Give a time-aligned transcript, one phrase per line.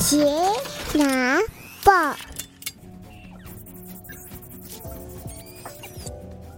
[0.00, 0.24] 杰
[0.94, 1.38] 拿
[1.84, 1.92] 报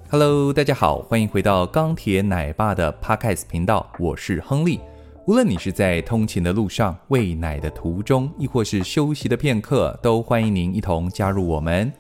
[0.08, 4.78] ，Hello，大家好，欢迎回到钢铁奶爸的 Podcast 频道，我是亨利。
[5.26, 11.93] 无论你是在通勤的路上、喂奶的途中，亦或是休息的片刻，都欢迎您一同加入我们。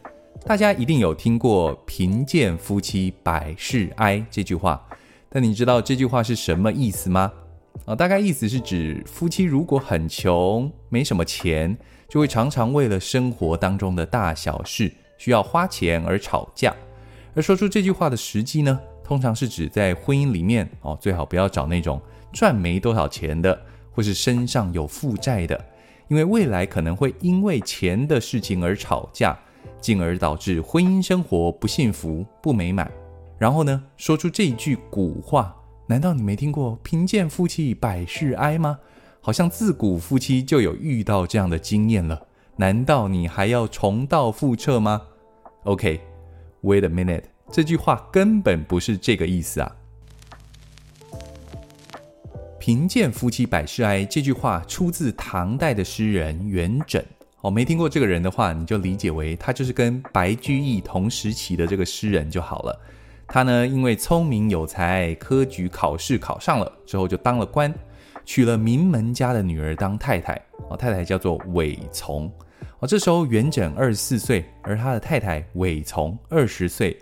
[0.46, 4.80] 大家一定有听过“贫贱夫妻百事哀”这句话，
[5.28, 7.32] 但你知道这句话是什么意思吗？
[7.84, 11.76] 啊，大概意思是指夫妻如果很穷，没什么钱，
[12.08, 16.74] 就会常常为了生活当中的大小事需要花钱而吵架。
[17.34, 22.00] 而说出这句话的时机呢，通常是指在婚姻里面哦，最好不要找那种
[22.32, 25.64] 赚没多少钱的，或是身上有负债的，
[26.08, 29.36] 因为未来可能会因为钱的事情而吵架，
[29.80, 32.88] 进而导致婚姻生活不幸福、不美满。
[33.38, 35.56] 然后呢，说出这句古话。
[35.86, 38.78] 难道你没听过“贫贱夫妻百事哀”吗？
[39.20, 42.26] 好像自古夫妻就有遇到这样的经验了。
[42.56, 45.02] 难道你还要重蹈覆辙吗
[45.64, 49.76] ？OK，wait a minute，这句话根本不是这个意思啊。
[52.58, 57.02] “贫贱夫妻百事哀”这句话出自唐代的诗人元稹。
[57.42, 62.80] 哦，没听过这个人的话，你就理解为他就是跟白居易同时期的这个诗人就好了。
[63.32, 67.72] 他呢，因为聪明有才，科举考试考上了之后就当了官，
[68.26, 70.34] 娶了名门家的女儿当太太。
[70.68, 72.30] 哦，太太叫做韦从。
[72.80, 76.94] 哦，这时候元稹二十四岁，而他的太太韦从二十岁。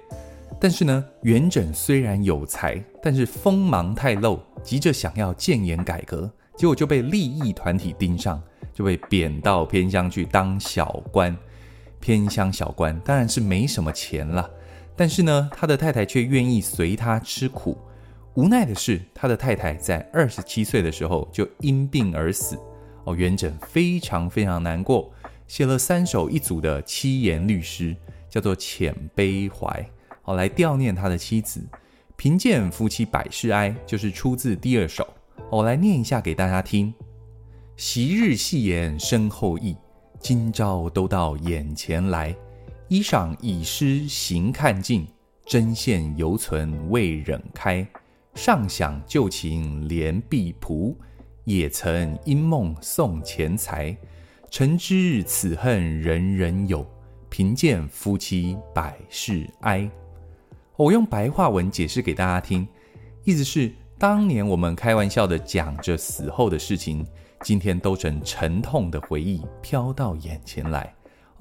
[0.60, 8.40] 但是呢，元稹虽然有才，但是锋芒太露，急着想要建言改革，结果就被利益团体盯上，
[8.72, 11.36] 就被贬到偏乡去当小官。
[11.98, 14.48] 偏乡小官当然是没什么钱了。
[15.00, 17.74] 但是呢，他的太太却愿意随他吃苦。
[18.34, 22.58] 无奈的是，他的太太在二十七岁的时候就因病而死。
[23.04, 25.10] 哦，元稹非常非常难过，
[25.48, 27.96] 写了三首一组的七言律诗，
[28.28, 29.66] 叫做《遣悲怀》，
[30.24, 31.66] 哦，来悼念他的妻子。
[32.16, 35.08] 贫贱夫妻百事哀，就是出自第二首。
[35.50, 36.92] 我来念一下给大家听：
[37.74, 39.74] 昔日戏言身后意，
[40.18, 42.36] 今朝都到眼前来。
[42.90, 45.06] 衣裳已湿行看尽，
[45.46, 47.86] 针线犹存未忍开。
[48.34, 50.96] 尚想旧情怜婢仆，
[51.44, 53.96] 也曾因梦送钱财。
[54.50, 56.84] 诚知此恨人人有，
[57.28, 59.88] 贫贱夫妻百事哀。
[60.76, 62.66] 我用白话文解释给大家听，
[63.22, 67.06] 意思是当年我们开玩笑的讲着死后的事情，
[67.44, 70.92] 今天都成沉痛的回忆飘到眼前来。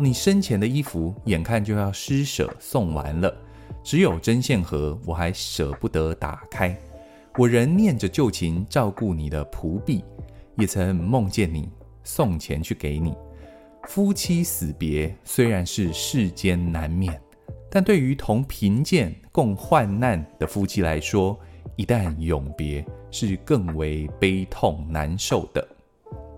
[0.01, 3.35] 你生前的衣服眼看就要施舍送完了，
[3.83, 6.73] 只有针线盒我还舍不得打开。
[7.37, 10.01] 我仍念着旧情照顾你的仆婢，
[10.55, 11.69] 也曾梦见你
[12.01, 13.13] 送钱去给你。
[13.89, 17.21] 夫妻死别虽然是世间难免，
[17.69, 21.37] 但对于同贫贱共患难的夫妻来说，
[21.75, 25.67] 一旦永别是更为悲痛难受的。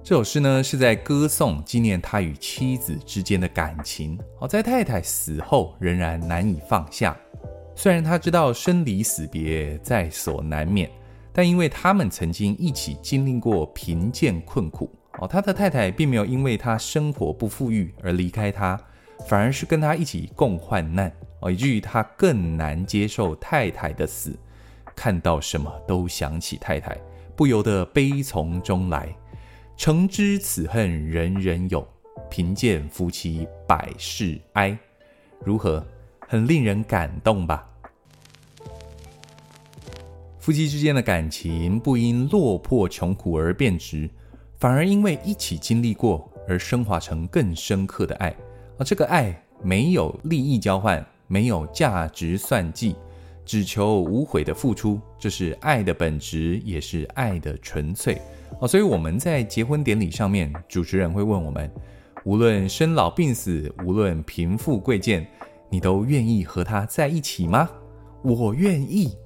[0.03, 4.19] 这首诗呢，是在歌颂纪念他与妻子之间的感情。
[4.39, 7.15] 好，在太太死后仍然难以放下。
[7.75, 10.89] 虽然他知道生离死别在所难免，
[11.31, 14.89] 但因为他们曾经一起经历过贫贱困苦，
[15.19, 18.79] 哦，他的太太并没有因为他生活不富裕而离开他，
[19.27, 24.35] 反而是跟他一起共患难，哦，以至于他更难接受太太的死。
[24.95, 26.97] 看到什么都想起太太，
[27.35, 29.15] 不由得悲从中来。
[29.77, 31.87] 诚知此恨人人有，
[32.29, 34.77] 贫贱夫妻百事哀。
[35.43, 35.83] 如何？
[36.27, 37.67] 很令人感动吧？
[40.39, 44.09] 夫妻之间的感情不因落魄穷苦而变质，
[44.57, 48.33] 反而因为一起经历过而升华成更深刻的爱。
[48.77, 52.95] 而这个爱没有利益交换，没有价值算计，
[53.51, 58.21] 只求无悔的付出，这是爱的本质，也是爱的纯粹。
[58.61, 61.69] 哦，所以我们在结婚典礼上面，主持人会问我们：
[62.23, 65.27] 无论生老病死，无论贫富贵贱，
[65.69, 67.69] 你都愿意和他在一起吗？
[68.21, 69.17] 我愿意。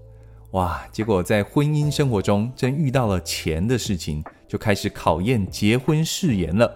[0.53, 0.81] 哇！
[0.91, 6.75] 结果在婚姻生活中，真遇到了钱的事情，就开始考验结婚誓言了。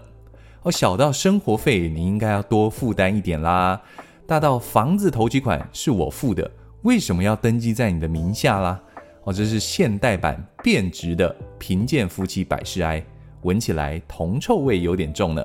[0.62, 3.81] 哦，小到生活费，你应该要多负担一点啦；
[4.28, 6.52] 大到房子头期款是我付的，
[6.84, 8.81] 为什么要登记在你的名下啦？
[9.26, 13.04] 哦，这是现代版变质的贫贱夫妻百事哀，
[13.42, 15.44] 闻起来铜臭味有点重呢。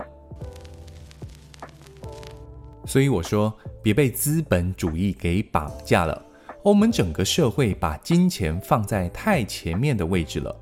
[2.87, 3.53] 所以我说，
[3.83, 6.23] 别被资本主义给绑架了。
[6.63, 10.55] 我们整个社会把金钱放在太前面的位置了。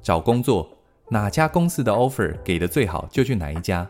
[0.00, 0.70] 找工作，
[1.08, 3.86] 哪家公司的 offer 给的最好，就去哪一家。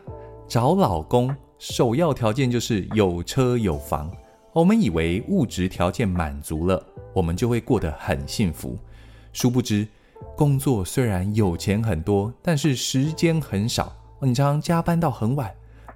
[0.47, 4.11] 找老公首要条件就是有车有房。
[4.53, 8.77] 我们以为物质条件满足了，我们就会过得很幸福。
[9.31, 9.87] 殊不知，
[10.35, 13.95] 工作虽然有钱很多，但是时间很少。
[14.19, 15.49] 你常常加班到很晚，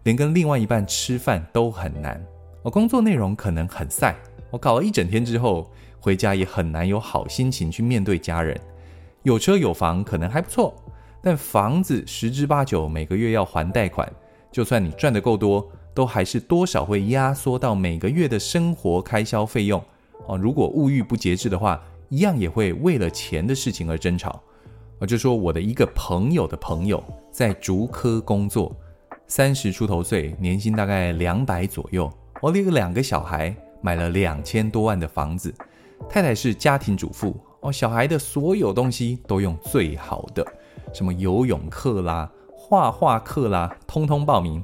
[0.03, 2.25] 连跟另外一半吃饭都很难。
[2.63, 4.15] 我工作内容可能很晒，
[4.49, 5.69] 我搞了一整天之后，
[5.99, 8.57] 回家也很难有好心情去面对家人。
[9.23, 10.73] 有车有房可能还不错，
[11.21, 14.09] 但房子十之八九每个月要还贷款，
[14.49, 19.81] 就算你赚得够多，都还是多少会压缩到每个月的生活开销费用。
[20.27, 24.39] 哦，如果物欲不节制的话，一样也会为了钱的事情而争吵。
[24.99, 28.75] 我就说我的一个朋友的朋友在竹科工作，
[29.27, 32.11] 三十出头岁，年薪大概两百左右。
[32.41, 35.53] 我有两个小孩，买了两千多万的房子，
[36.09, 37.35] 太太是家庭主妇。
[37.61, 40.45] 哦，小孩的所有东西都用最好的，
[40.93, 44.63] 什么游泳课啦、画画课啦，通通报名。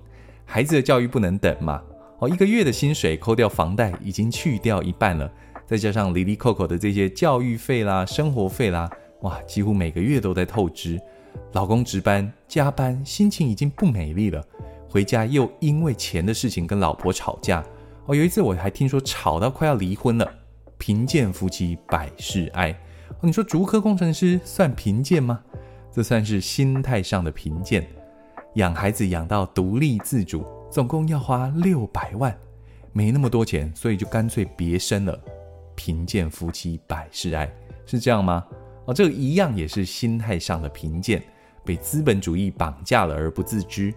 [0.53, 1.81] 孩子的教育不能等嘛。
[2.19, 5.31] 哦，一个月的薪水扣掉房贷，已经去掉一半了，
[5.65, 8.89] 再加上哩哩扣扣的这些教育费啦、生活费啦，
[9.21, 10.99] 哇，几乎每个月都在透支。
[11.53, 14.45] 老公值班加班，心情已经不美丽了，
[14.89, 17.63] 回家又因为钱的事情跟老婆吵架。
[18.07, 20.29] 哦，有一次我还听说吵到快要离婚了。
[20.77, 22.71] 贫贱夫妻百事哀。
[22.71, 25.39] 哦你说竹科工程师算贫贱吗？
[25.93, 27.87] 这算是心态上的贫贱。
[28.55, 32.37] 养孩子养到独立自主，总共要花六百万，
[32.91, 35.17] 没那么多钱，所以就干脆别生了。
[35.73, 37.49] 贫贱夫妻百事哀，
[37.85, 38.45] 是这样吗？
[38.85, 41.23] 哦，这个一样也是心态上的贫贱，
[41.63, 43.93] 被资本主义绑架了而不自知。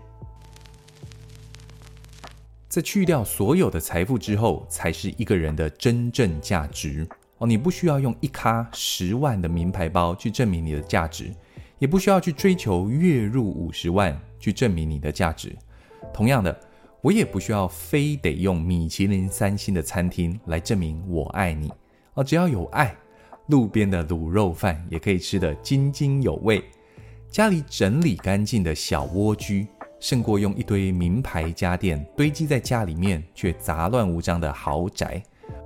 [2.69, 7.07] 在去掉所有的财富之后，才是一个人的真正价值。
[7.39, 11.35] 哦，你不需要用一卡十万的名牌包去证明你的价值，
[11.81, 15.57] 也不需要去追求月入五十万去证明你的价值。
[16.13, 16.55] 同样的，
[17.01, 21.73] 我也不需要非得用米其林三星的餐厅来证明我爱你。
[22.13, 22.95] 哦，只要有爱，
[23.47, 26.63] 路边的卤肉饭也可以吃得津津有味。
[27.31, 29.67] 家里整理干净的小蜗居，
[29.99, 35.23] 胜过用一堆名牌家电堆积在家里面却杂乱无章的豪宅。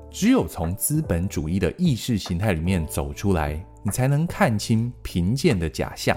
[0.08, 6.16] 只有从资本主义的意识形态里面走出来，你才能看清贫贱的假象。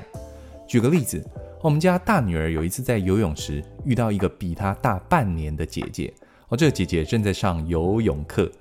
[0.66, 1.22] 举个例子，
[1.64, 6.12] 我们家大女儿有一次在游泳池遇到一个比她大半年的姐姐，
[6.50, 8.52] 哦，这个姐姐正在上游泳课，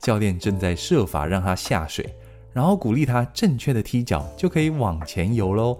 [0.00, 2.04] 教练正在设法让她下水，
[2.52, 5.78] 然后鼓励她正确的踢脚就可以往前游喽。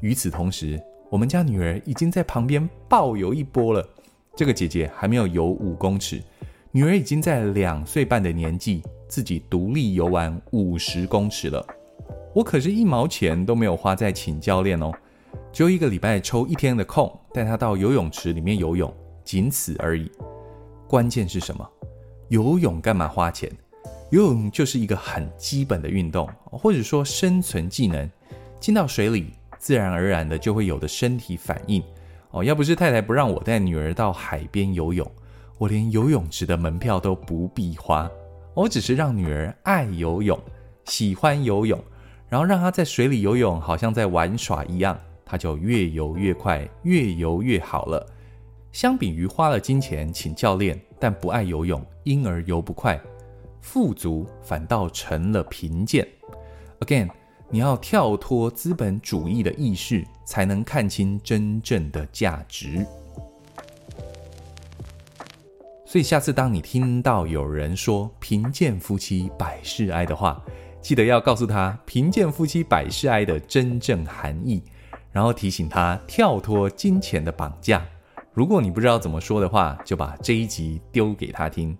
[0.00, 0.78] 与此同时，
[1.10, 3.88] 我们家女儿已经在旁边暴游一波了，
[4.36, 6.22] 这个姐姐还没有游五公尺。
[6.72, 11.66] 女儿已经在两岁半的年纪，自己独立游完五十公尺了。
[12.34, 14.92] 我可是一毛钱都没有花在请教练哦，
[15.52, 18.92] 只有一个礼拜抽一天的空，带她到游泳池里面游泳，
[19.24, 20.10] 仅此而已。
[20.86, 21.68] 关键是什么？
[22.28, 23.50] 游泳干嘛花钱？
[24.10, 28.08] 游泳就是一个很基本的运动，或者说生存技能。
[28.60, 31.82] 进到水里，自然而然的就会有的身体反应。
[32.30, 35.10] 哦，要不是太太不让我带女儿到海边游泳。
[35.58, 38.10] 我连游泳池的门票都不必花，
[38.54, 40.38] 我只是让女儿爱游泳，
[40.84, 41.82] 喜欢游泳，
[42.28, 44.98] 然后让她在水里游泳，好像在玩耍一样，
[45.28, 48.04] 他就越游越快，越游越好了。
[48.72, 52.98] 相比于花了金钱请教练，但不爱游泳，因而游不快，
[53.60, 56.08] 富足反倒成了贫贱。
[56.80, 57.10] Again，
[57.50, 62.86] 你要跳脱资本主义的意识，才能看清真正的价值。
[65.84, 70.42] 所以下次当你听到有人说“贫贱夫妻百事哀”的话，
[70.82, 74.62] 记得要告诉他“贫贱夫妻百事哀”的真正含义，
[75.12, 77.82] 然后提醒他跳脱金钱的绑架。
[78.32, 81.76] 如果你不知道怎么说的话，就把这一集丢给他听。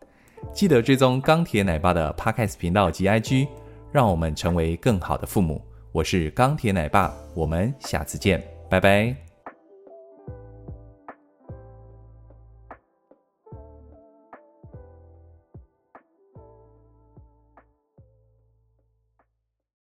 [0.52, 3.48] 记得追踪钢铁奶爸的 Podcast 频道及 IG，
[3.92, 5.62] 让我们成为更好的父母。
[5.92, 9.27] 我是钢铁奶爸，我们下次见，拜拜。